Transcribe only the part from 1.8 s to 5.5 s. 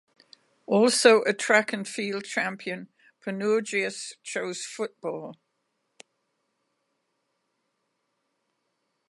field champion, Panourgias chose football.